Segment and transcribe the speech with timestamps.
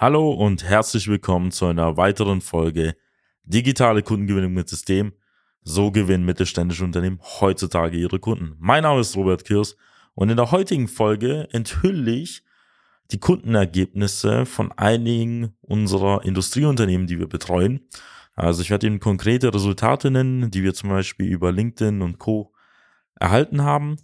[0.00, 2.94] Hallo und herzlich willkommen zu einer weiteren Folge
[3.42, 5.12] Digitale Kundengewinnung mit System.
[5.64, 8.54] So gewinnen mittelständische Unternehmen heutzutage ihre Kunden.
[8.60, 9.76] Mein Name ist Robert Kirs
[10.14, 12.44] und in der heutigen Folge enthülle ich
[13.10, 17.80] die Kundenergebnisse von einigen unserer Industrieunternehmen, die wir betreuen.
[18.36, 22.52] Also ich werde Ihnen konkrete Resultate nennen, die wir zum Beispiel über LinkedIn und Co.
[23.16, 23.96] erhalten haben.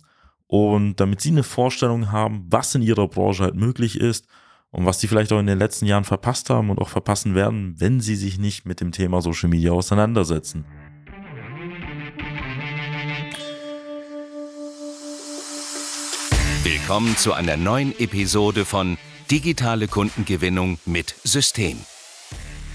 [0.48, 4.26] Und damit Sie eine Vorstellung haben, was in Ihrer Branche halt möglich ist
[4.75, 7.77] und was die vielleicht auch in den letzten Jahren verpasst haben und auch verpassen werden,
[7.79, 10.64] wenn sie sich nicht mit dem Thema Social Media auseinandersetzen.
[16.64, 18.98] Willkommen zu einer neuen Episode von
[19.31, 21.79] Digitale Kundengewinnung mit System.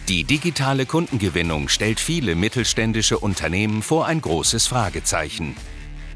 [0.07, 5.55] Die digitale Kundengewinnung stellt viele mittelständische Unternehmen vor ein großes Fragezeichen.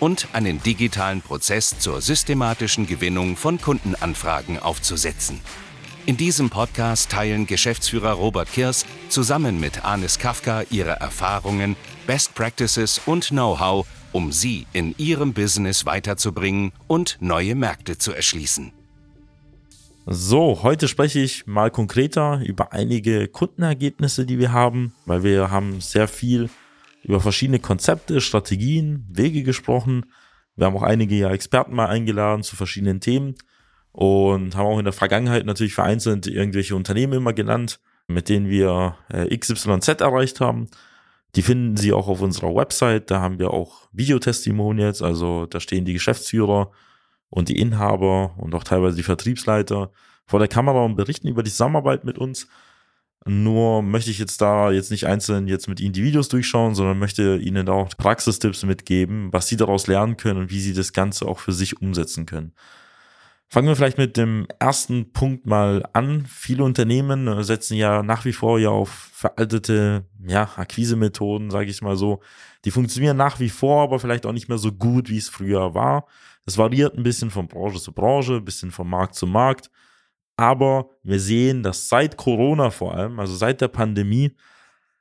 [0.00, 5.40] und einen digitalen Prozess zur systematischen Gewinnung von Kundenanfragen aufzusetzen.
[6.06, 13.00] In diesem Podcast teilen Geschäftsführer Robert Kirs zusammen mit Anis Kafka ihre Erfahrungen, Best Practices
[13.06, 18.72] und Know-how, um sie in ihrem Business weiterzubringen und neue Märkte zu erschließen.
[20.06, 25.80] So, heute spreche ich mal konkreter über einige Kundenergebnisse, die wir haben, weil wir haben
[25.80, 26.50] sehr viel
[27.04, 30.06] über verschiedene Konzepte, Strategien, Wege gesprochen.
[30.56, 33.34] Wir haben auch einige ja Experten mal eingeladen zu verschiedenen Themen
[33.92, 38.96] und haben auch in der Vergangenheit natürlich vereinzelt irgendwelche Unternehmen immer genannt, mit denen wir
[39.08, 40.68] äh, XYZ erreicht haben.
[41.36, 43.10] Die finden Sie auch auf unserer Website.
[43.10, 46.70] Da haben wir auch Videotestimonials, also da stehen die Geschäftsführer
[47.28, 49.90] und die Inhaber und auch teilweise die Vertriebsleiter
[50.26, 52.48] vor der Kamera und berichten über die Zusammenarbeit mit uns.
[53.26, 56.98] Nur möchte ich jetzt da jetzt nicht einzeln jetzt mit Ihnen die Videos durchschauen, sondern
[56.98, 60.92] möchte Ihnen da auch Praxistipps mitgeben, was Sie daraus lernen können und wie Sie das
[60.92, 62.52] Ganze auch für sich umsetzen können.
[63.48, 66.26] Fangen wir vielleicht mit dem ersten Punkt mal an.
[66.26, 71.80] Viele Unternehmen äh, setzen ja nach wie vor ja auf veraltete ja, Akquisemethoden, sage ich
[71.80, 72.20] mal so.
[72.64, 75.72] Die funktionieren nach wie vor, aber vielleicht auch nicht mehr so gut, wie es früher
[75.72, 76.06] war.
[76.46, 79.70] Es variiert ein bisschen von Branche zu Branche, ein bisschen von Markt zu Markt.
[80.36, 84.34] Aber wir sehen, dass seit Corona vor allem, also seit der Pandemie,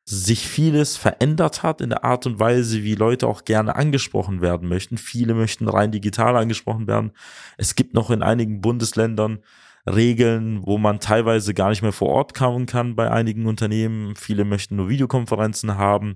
[0.05, 4.67] sich vieles verändert hat in der Art und Weise, wie Leute auch gerne angesprochen werden
[4.67, 4.97] möchten.
[4.97, 7.13] Viele möchten rein digital angesprochen werden.
[7.57, 9.39] Es gibt noch in einigen Bundesländern
[9.85, 14.15] Regeln, wo man teilweise gar nicht mehr vor Ort kommen kann bei einigen Unternehmen.
[14.15, 16.15] Viele möchten nur Videokonferenzen haben.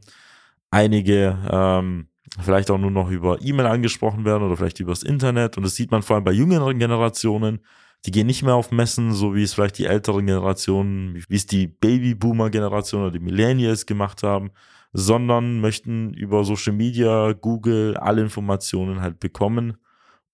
[0.69, 2.07] Einige ähm,
[2.41, 5.57] vielleicht auch nur noch über E-Mail angesprochen werden oder vielleicht übers Internet.
[5.57, 7.59] Und das sieht man vor allem bei jüngeren Generationen
[8.07, 11.45] die gehen nicht mehr auf Messen, so wie es vielleicht die älteren Generationen, wie es
[11.45, 14.51] die Babyboomer-Generation oder die Millennials gemacht haben,
[14.93, 19.77] sondern möchten über Social Media, Google alle Informationen halt bekommen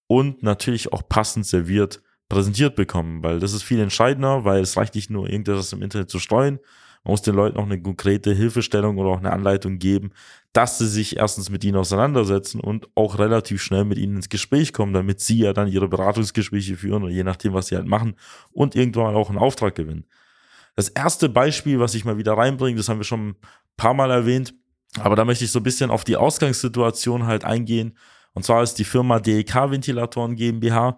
[0.06, 4.96] und natürlich auch passend serviert präsentiert bekommen, weil das ist viel entscheidender, weil es reicht
[4.96, 6.60] nicht nur irgendetwas im Internet zu streuen,
[7.04, 10.12] man muss den Leuten auch eine konkrete Hilfestellung oder auch eine Anleitung geben,
[10.54, 14.72] dass sie sich erstens mit ihnen auseinandersetzen und auch relativ schnell mit ihnen ins Gespräch
[14.72, 18.16] kommen, damit sie ja dann ihre Beratungsgespräche führen oder je nachdem, was sie halt machen
[18.52, 20.06] und irgendwann auch einen Auftrag gewinnen.
[20.76, 23.36] Das erste Beispiel, was ich mal wieder reinbringe, das haben wir schon ein
[23.76, 24.54] paar Mal erwähnt,
[25.00, 27.98] aber da möchte ich so ein bisschen auf die Ausgangssituation halt eingehen.
[28.34, 30.98] Und zwar ist die Firma DEK Ventilatoren GmbH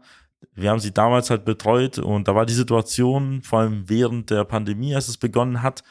[0.55, 4.45] wir haben sie damals halt betreut und da war die Situation, vor allem während der
[4.45, 5.83] Pandemie, als es begonnen hat,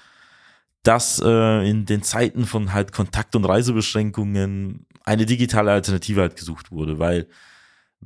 [0.82, 6.70] dass äh, in den Zeiten von halt Kontakt- und Reisebeschränkungen eine digitale Alternative halt gesucht
[6.70, 7.28] wurde, weil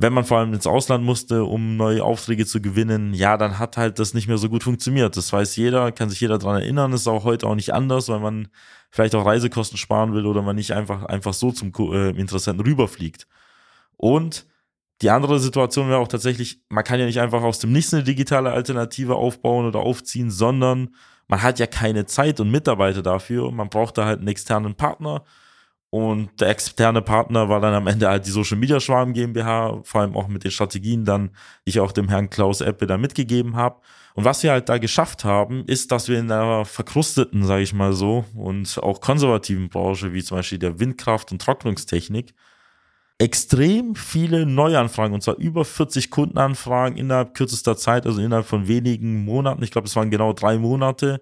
[0.01, 3.77] wenn man vor allem ins Ausland musste, um neue Aufträge zu gewinnen, ja, dann hat
[3.77, 5.17] halt das nicht mehr so gut funktioniert.
[5.17, 6.93] Das weiß jeder, kann sich jeder dran erinnern.
[6.93, 8.47] Ist auch heute auch nicht anders, weil man
[8.91, 13.27] vielleicht auch Reisekosten sparen will oder man nicht einfach, einfach so zum äh, Interessenten rüberfliegt.
[13.97, 14.47] Und
[15.03, 18.03] die andere Situation wäre auch tatsächlich, man kann ja nicht einfach aus dem Nichts eine
[18.03, 20.91] digitale Alternative aufbauen oder aufziehen, sondern
[21.29, 23.51] man hat ja keine Zeit und Mitarbeiter dafür.
[23.53, 25.25] Man braucht da halt einen externen Partner.
[25.91, 30.03] Und der externe Partner war dann am Ende halt die Social Media Schwarm GmbH, vor
[30.03, 31.31] allem auch mit den Strategien dann,
[31.65, 33.81] die ich auch dem Herrn Klaus Eppe da mitgegeben habe.
[34.15, 37.73] Und was wir halt da geschafft haben, ist, dass wir in einer verkrusteten, sage ich
[37.73, 42.35] mal so, und auch konservativen Branche, wie zum Beispiel der Windkraft- und Trocknungstechnik,
[43.19, 49.25] extrem viele Neuanfragen, und zwar über 40 Kundenanfragen innerhalb kürzester Zeit, also innerhalb von wenigen
[49.25, 49.63] Monaten.
[49.65, 51.21] Ich glaube, es waren genau drei Monate,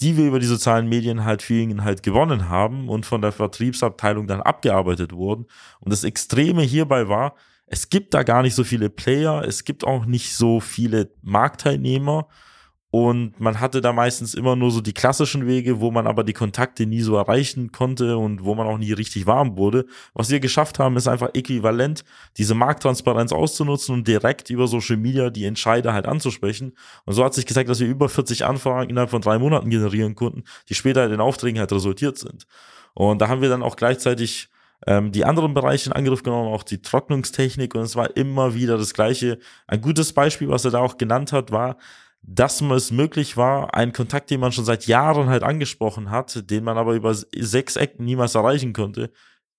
[0.00, 3.32] die wir über die sozialen Medien halt für ihn halt gewonnen haben und von der
[3.32, 5.46] Vertriebsabteilung dann abgearbeitet wurden.
[5.78, 7.34] Und das Extreme hierbei war,
[7.66, 12.26] es gibt da gar nicht so viele Player, es gibt auch nicht so viele Marktteilnehmer
[12.92, 16.32] und man hatte da meistens immer nur so die klassischen Wege, wo man aber die
[16.32, 19.86] Kontakte nie so erreichen konnte und wo man auch nie richtig warm wurde.
[20.12, 22.04] Was wir geschafft haben, ist einfach äquivalent,
[22.36, 26.72] diese Markttransparenz auszunutzen und direkt über Social Media die Entscheider halt anzusprechen.
[27.04, 30.16] Und so hat sich gezeigt, dass wir über 40 Anfragen innerhalb von drei Monaten generieren
[30.16, 32.46] konnten, die später in Aufträgen halt resultiert sind.
[32.94, 34.48] Und da haben wir dann auch gleichzeitig
[34.84, 38.78] ähm, die anderen Bereiche in Angriff genommen, auch die Trocknungstechnik und es war immer wieder
[38.78, 39.38] das Gleiche.
[39.68, 41.76] Ein gutes Beispiel, was er da auch genannt hat, war,
[42.22, 46.64] dass es möglich war, einen Kontakt, den man schon seit Jahren halt angesprochen hat, den
[46.64, 49.10] man aber über sechs Ecken niemals erreichen konnte,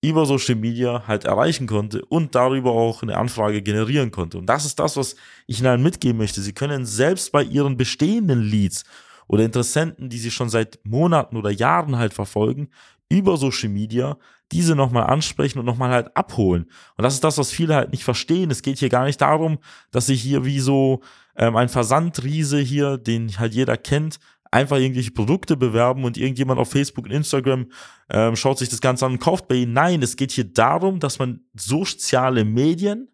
[0.02, 4.38] über Social Media halt erreichen konnte und darüber auch eine Anfrage generieren konnte.
[4.38, 5.16] Und das ist das, was
[5.46, 6.40] ich Ihnen mitgeben möchte.
[6.40, 8.84] Sie können selbst bei Ihren bestehenden Leads
[9.28, 12.68] oder Interessenten, die Sie schon seit Monaten oder Jahren halt verfolgen,
[13.08, 14.18] über Social Media
[14.52, 16.64] diese nochmal ansprechen und nochmal halt abholen.
[16.96, 18.50] Und das ist das, was viele halt nicht verstehen.
[18.50, 19.58] Es geht hier gar nicht darum,
[19.90, 21.00] dass sie hier wie so
[21.36, 24.18] ähm, ein Versandriese hier, den halt jeder kennt,
[24.50, 27.66] einfach irgendwelche Produkte bewerben und irgendjemand auf Facebook und Instagram
[28.10, 29.72] ähm, schaut sich das Ganze an und kauft bei ihnen.
[29.72, 33.08] Nein, es geht hier darum, dass man soziale Medien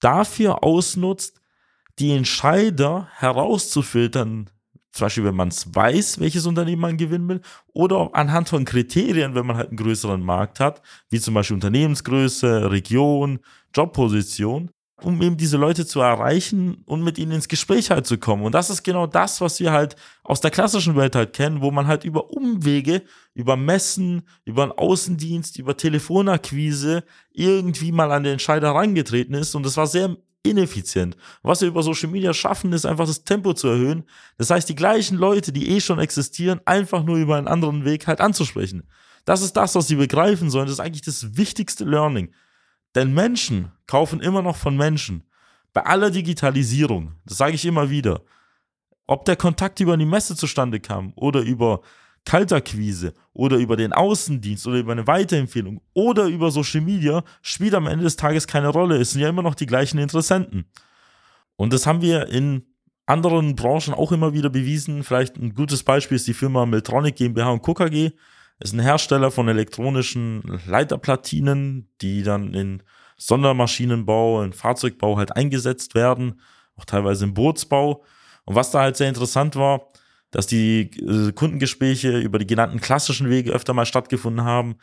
[0.00, 1.40] dafür ausnutzt,
[1.98, 4.50] die Entscheider herauszufiltern,
[4.96, 7.40] zum Beispiel, wenn man es weiß, welches Unternehmen man gewinnen will,
[7.72, 12.70] oder anhand von Kriterien, wenn man halt einen größeren Markt hat, wie zum Beispiel Unternehmensgröße,
[12.70, 13.40] Region,
[13.74, 14.70] Jobposition,
[15.02, 18.44] um eben diese Leute zu erreichen und mit ihnen ins Gespräch halt zu kommen.
[18.44, 21.70] Und das ist genau das, was wir halt aus der klassischen Welt halt kennen, wo
[21.70, 23.02] man halt über Umwege,
[23.34, 29.54] über Messen, über einen Außendienst, über Telefonakquise irgendwie mal an den Entscheider herangetreten ist.
[29.54, 30.16] Und das war sehr
[30.50, 31.16] ineffizient.
[31.42, 34.04] Was wir über Social Media schaffen, ist einfach das Tempo zu erhöhen.
[34.38, 38.06] Das heißt, die gleichen Leute, die eh schon existieren, einfach nur über einen anderen Weg
[38.06, 38.88] halt anzusprechen.
[39.24, 40.66] Das ist das, was sie begreifen sollen.
[40.66, 42.32] Das ist eigentlich das wichtigste Learning.
[42.94, 45.24] Denn Menschen kaufen immer noch von Menschen.
[45.72, 48.22] Bei aller Digitalisierung, das sage ich immer wieder,
[49.06, 51.82] ob der Kontakt über die Messe zustande kam oder über
[52.26, 57.86] Kaltakquise oder über den Außendienst oder über eine Weiterempfehlung oder über Social Media spielt am
[57.86, 58.96] Ende des Tages keine Rolle.
[58.96, 60.66] Es sind ja immer noch die gleichen Interessenten.
[61.54, 62.66] Und das haben wir in
[63.06, 65.04] anderen Branchen auch immer wieder bewiesen.
[65.04, 67.72] Vielleicht ein gutes Beispiel ist die Firma Miltronic GmbH und Co.
[67.74, 68.10] KG.
[68.58, 72.82] Ist ein Hersteller von elektronischen Leiterplatinen, die dann in
[73.18, 76.40] Sondermaschinenbau, in Fahrzeugbau halt eingesetzt werden,
[76.76, 78.02] auch teilweise im Bootsbau.
[78.44, 79.92] Und was da halt sehr interessant war,
[80.36, 84.76] dass die äh, Kundengespräche über die genannten klassischen Wege öfter mal stattgefunden haben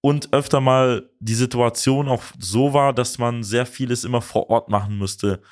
[0.00, 4.68] und öfter mal die Situation auch so war, dass man sehr vieles immer vor Ort
[4.68, 5.42] machen musste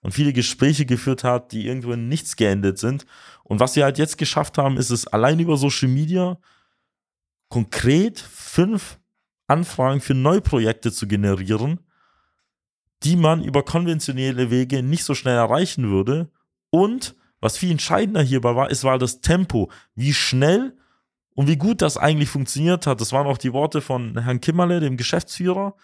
[0.00, 3.04] und viele Gespräche geführt hat, die irgendwo in nichts geendet sind.
[3.42, 6.38] Und was wir halt jetzt geschafft haben, ist es allein über Social Media
[7.50, 8.98] konkret fünf
[9.48, 11.80] Anfragen für Neuprojekte zu generieren,
[13.02, 16.30] die man über konventionelle Wege nicht so schnell erreichen würde
[16.70, 17.14] und
[17.44, 20.78] was viel entscheidender hierbei war, es war das Tempo, wie schnell
[21.34, 23.02] und wie gut das eigentlich funktioniert hat.
[23.02, 25.74] Das waren auch die Worte von Herrn Kimmerle, dem Geschäftsführer.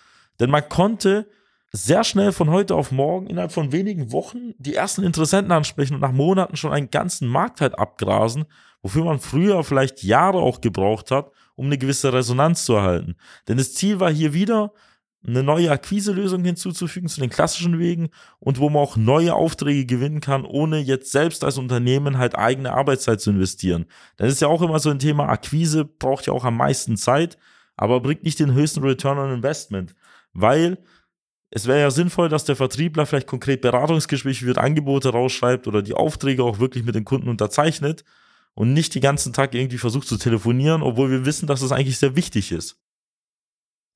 [0.41, 1.29] Denn man konnte
[1.71, 6.01] sehr schnell von heute auf morgen innerhalb von wenigen Wochen die ersten Interessenten ansprechen und
[6.01, 8.47] nach Monaten schon einen ganzen Markt halt abgrasen,
[8.81, 13.17] wofür man früher vielleicht Jahre auch gebraucht hat, um eine gewisse Resonanz zu erhalten.
[13.49, 14.73] Denn das Ziel war hier wieder,
[15.27, 18.09] eine neue Akquiselösung hinzuzufügen zu den klassischen Wegen
[18.39, 22.73] und wo man auch neue Aufträge gewinnen kann, ohne jetzt selbst als Unternehmen halt eigene
[22.73, 23.87] Arbeitszeit zu investieren.
[24.17, 27.37] Das ist ja auch immer so ein Thema, Akquise braucht ja auch am meisten Zeit,
[27.77, 29.95] aber bringt nicht den höchsten Return on Investment,
[30.33, 30.79] weil
[31.51, 35.95] es wäre ja sinnvoll, dass der Vertriebler vielleicht konkret Beratungsgespräche wird, Angebote rausschreibt oder die
[35.95, 38.05] Aufträge auch wirklich mit den Kunden unterzeichnet
[38.55, 41.99] und nicht die ganzen Tag irgendwie versucht zu telefonieren, obwohl wir wissen, dass das eigentlich
[41.99, 42.79] sehr wichtig ist.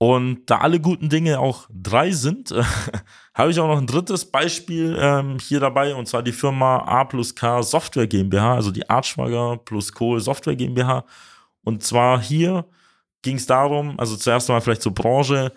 [0.06, 2.54] Und da alle guten Dinge auch drei sind,
[3.34, 7.04] habe ich auch noch ein drittes Beispiel ähm, hier dabei, und zwar die Firma A
[7.04, 11.06] plus K Software GmbH, also die Artschwager plus Kohl Software GmbH.
[11.62, 12.66] Und zwar hier
[13.22, 15.52] ging es darum, also zuerst mal vielleicht zur Branche,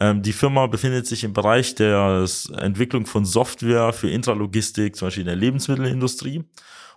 [0.00, 2.24] ähm, die Firma befindet sich im Bereich der
[2.56, 6.42] Entwicklung von Software für Intralogistik, zum Beispiel in der Lebensmittelindustrie.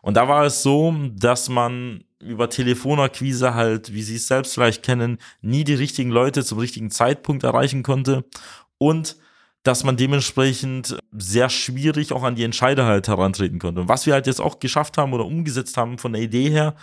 [0.01, 4.83] Und da war es so, dass man über Telefonakquise halt, wie Sie es selbst vielleicht
[4.83, 8.25] kennen, nie die richtigen Leute zum richtigen Zeitpunkt erreichen konnte
[8.77, 9.17] und
[9.63, 13.81] dass man dementsprechend sehr schwierig auch an die Entscheider halt herantreten konnte.
[13.81, 16.75] Und was wir halt jetzt auch geschafft haben oder umgesetzt haben von der Idee her,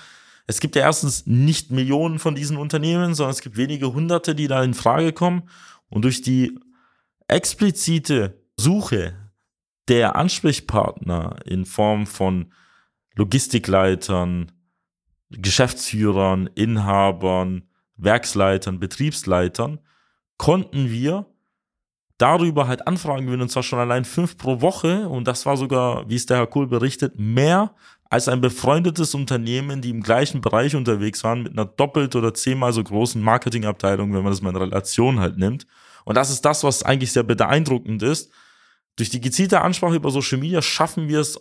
[0.46, 4.48] es gibt ja erstens nicht Millionen von diesen Unternehmen, sondern es gibt wenige Hunderte, die
[4.48, 5.42] da in Frage kommen.
[5.90, 6.58] Und durch die
[7.28, 9.14] explizite Suche
[9.88, 12.52] der Ansprechpartner in Form von
[13.14, 14.52] Logistikleitern,
[15.30, 19.80] Geschäftsführern, Inhabern, Werksleitern, Betriebsleitern,
[20.36, 21.26] konnten wir
[22.18, 25.08] darüber halt Anfragen gewinnen, und zwar schon allein fünf pro Woche.
[25.08, 27.74] Und das war sogar, wie es der Herr Kohl berichtet, mehr
[28.10, 32.72] als ein befreundetes Unternehmen, die im gleichen Bereich unterwegs waren, mit einer doppelt oder zehnmal
[32.72, 35.66] so großen Marketingabteilung, wenn man das mal in Relation halt nimmt.
[36.04, 38.30] Und das ist das, was eigentlich sehr beeindruckend ist.
[38.96, 41.40] Durch die gezielte Ansprache über Social Media schaffen wir es,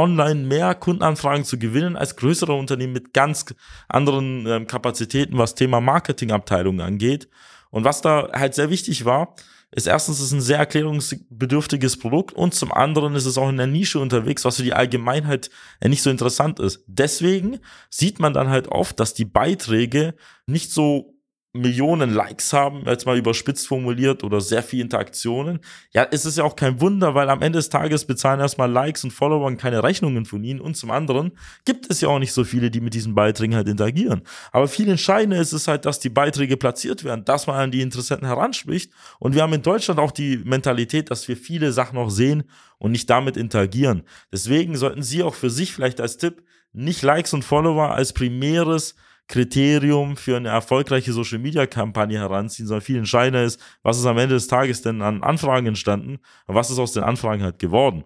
[0.00, 3.44] online mehr Kundenanfragen zu gewinnen als größere Unternehmen mit ganz
[3.88, 7.28] anderen ähm, Kapazitäten, was Thema Marketingabteilungen angeht.
[7.70, 9.34] Und was da halt sehr wichtig war,
[9.72, 13.56] ist erstens es ist ein sehr erklärungsbedürftiges Produkt und zum anderen ist es auch in
[13.56, 15.50] der Nische unterwegs, was für die Allgemeinheit
[15.84, 16.82] nicht so interessant ist.
[16.86, 20.14] Deswegen sieht man dann halt oft, dass die Beiträge
[20.46, 21.14] nicht so
[21.52, 25.58] Millionen Likes haben, jetzt mal überspitzt formuliert, oder sehr viel Interaktionen,
[25.92, 29.02] ja, ist es ja auch kein Wunder, weil am Ende des Tages bezahlen erstmal Likes
[29.02, 31.32] und Follower keine Rechnungen von ihnen und zum anderen
[31.64, 34.22] gibt es ja auch nicht so viele, die mit diesen Beiträgen halt interagieren.
[34.52, 37.80] Aber viel entscheidender ist es halt, dass die Beiträge platziert werden, dass man an die
[37.80, 42.10] Interessenten heranspricht und wir haben in Deutschland auch die Mentalität, dass wir viele Sachen auch
[42.10, 42.44] sehen
[42.78, 44.04] und nicht damit interagieren.
[44.32, 48.94] Deswegen sollten Sie auch für sich vielleicht als Tipp nicht Likes und Follower als primäres
[49.30, 54.18] Kriterium für eine erfolgreiche Social Media Kampagne heranziehen, sondern viel entscheidender ist, was ist am
[54.18, 58.04] Ende des Tages denn an Anfragen entstanden und was ist aus den Anfragen halt geworden.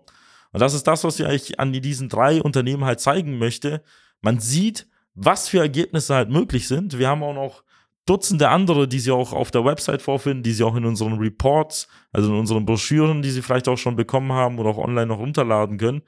[0.53, 3.83] Und das ist das, was ich eigentlich an diesen drei Unternehmen halt zeigen möchte.
[4.21, 6.99] Man sieht, was für Ergebnisse halt möglich sind.
[6.99, 7.65] Wir haben auch noch
[8.05, 11.89] Dutzende andere, die Sie auch auf der Website vorfinden, die Sie auch in unseren Reports,
[12.13, 15.19] also in unseren Broschüren, die Sie vielleicht auch schon bekommen haben oder auch online noch
[15.19, 16.03] runterladen können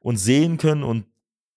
[0.00, 0.82] und sehen können.
[0.82, 1.06] Und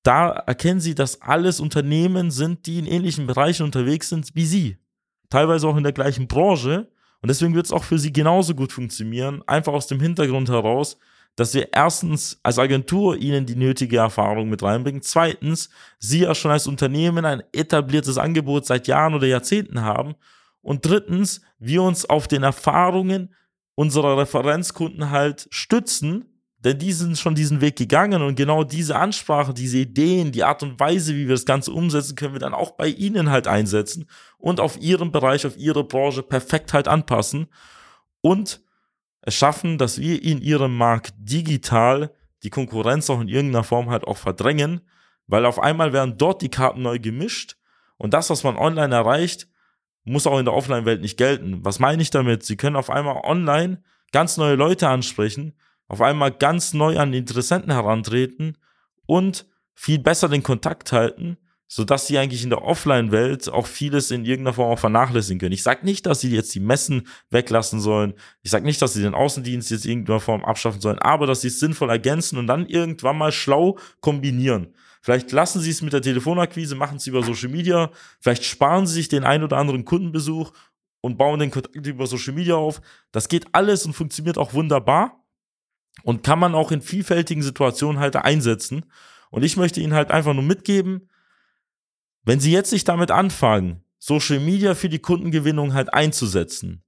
[0.04, 4.78] da erkennen sie, dass alles Unternehmen sind, die in ähnlichen Bereichen unterwegs sind wie sie.
[5.30, 6.92] Teilweise auch in der gleichen Branche.
[7.22, 9.44] Und deswegen wird es auch für sie genauso gut funktionieren.
[9.48, 10.98] Einfach aus dem Hintergrund heraus,
[11.36, 15.04] dass wir erstens als Agentur ihnen die nötige Erfahrung mit reinbringen.
[15.04, 20.16] Zweitens, sie ja schon als Unternehmen ein etabliertes Angebot seit Jahren oder Jahrzehnten haben.
[20.62, 23.34] Und drittens, wir uns auf den Erfahrungen
[23.76, 26.31] unserer Referenzkunden halt stützen
[26.64, 30.62] denn die sind schon diesen Weg gegangen und genau diese Ansprache, diese Ideen, die Art
[30.62, 34.08] und Weise, wie wir das Ganze umsetzen, können wir dann auch bei ihnen halt einsetzen
[34.38, 37.48] und auf ihrem Bereich, auf ihre Branche perfekt halt anpassen
[38.22, 38.62] und
[39.22, 42.12] es schaffen, dass wir in ihrem Markt digital
[42.44, 44.82] die Konkurrenz auch in irgendeiner Form halt auch verdrängen,
[45.28, 47.58] weil auf einmal werden dort die Karten neu gemischt
[47.98, 49.48] und das, was man online erreicht,
[50.04, 51.64] muss auch in der Offline-Welt nicht gelten.
[51.64, 52.44] Was meine ich damit?
[52.44, 55.54] Sie können auf einmal online ganz neue Leute ansprechen,
[55.92, 58.58] auf einmal ganz neu an die Interessenten herantreten
[59.08, 61.36] und viel besser den Kontakt halten,
[61.68, 65.52] sodass sie eigentlich in der Offline-Welt auch vieles in irgendeiner Form auch vernachlässigen können.
[65.52, 68.14] Ich sage nicht, dass sie jetzt die Messen weglassen sollen.
[68.42, 71.42] Ich sage nicht, dass sie den Außendienst jetzt in irgendeiner Form abschaffen sollen, aber dass
[71.42, 74.74] sie es sinnvoll ergänzen und dann irgendwann mal schlau kombinieren.
[75.02, 78.94] Vielleicht lassen sie es mit der Telefonakquise, machen es über Social Media, vielleicht sparen sie
[78.94, 80.54] sich den ein oder anderen Kundenbesuch
[81.02, 82.80] und bauen den Kontakt über Social Media auf.
[83.12, 85.21] Das geht alles und funktioniert auch wunderbar
[86.04, 88.86] und kann man auch in vielfältigen Situationen halt einsetzen.
[89.30, 91.10] Und ich möchte Ihnen halt einfach nur mitgeben,
[92.24, 96.84] wenn Sie jetzt nicht damit anfangen, Social Media für die Kundengewinnung halt einzusetzen,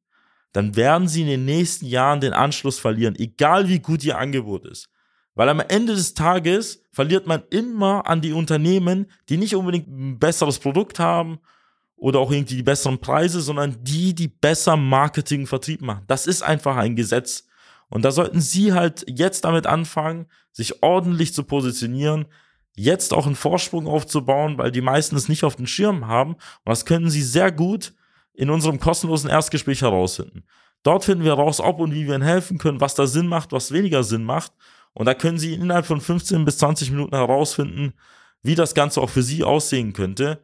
[0.51, 4.65] dann werden Sie in den nächsten Jahren den Anschluss verlieren, egal wie gut Ihr Angebot
[4.65, 4.89] ist.
[5.35, 10.19] Weil am Ende des Tages verliert man immer an die Unternehmen, die nicht unbedingt ein
[10.19, 11.39] besseres Produkt haben
[11.95, 16.03] oder auch irgendwie die besseren Preise, sondern die, die besser Marketing, Vertrieb machen.
[16.07, 17.47] Das ist einfach ein Gesetz.
[17.93, 22.25] Und da sollten Sie halt jetzt damit anfangen, sich ordentlich zu positionieren,
[22.75, 26.33] jetzt auch einen Vorsprung aufzubauen, weil die meisten es nicht auf den Schirm haben.
[26.33, 27.93] Und das können Sie sehr gut
[28.33, 30.43] in unserem kostenlosen Erstgespräch herausfinden.
[30.81, 33.51] Dort finden wir raus, ob und wie wir Ihnen helfen können, was da Sinn macht,
[33.51, 34.53] was weniger Sinn macht.
[34.93, 37.93] Und da können Sie innerhalb von 15 bis 20 Minuten herausfinden,
[38.41, 40.41] wie das Ganze auch für Sie aussehen könnte.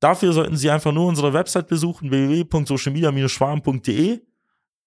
[0.00, 4.22] Dafür sollten Sie einfach nur unsere Website besuchen, www.socialmedia-schwarm.de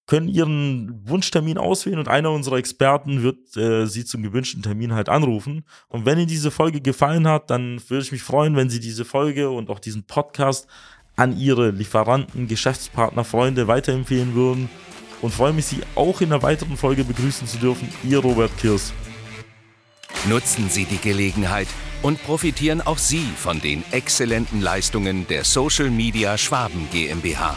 [0.06, 5.08] können ihren Wunschtermin auswählen und einer unserer Experten wird äh, sie zum gewünschten Termin halt
[5.08, 5.64] anrufen.
[5.88, 9.04] Und wenn Ihnen diese Folge gefallen hat, dann würde ich mich freuen, wenn Sie diese
[9.04, 10.68] Folge und auch diesen Podcast
[11.16, 14.68] an Ihre Lieferanten, Geschäftspartner, Freunde weiterempfehlen würden.
[15.22, 17.88] Und freue mich, Sie auch in einer weiteren Folge begrüßen zu dürfen.
[18.04, 18.92] Ihr Robert Kirs.
[20.28, 21.68] Nutzen Sie die Gelegenheit
[22.02, 27.56] und profitieren auch Sie von den exzellenten Leistungen der Social Media Schwaben GmbH.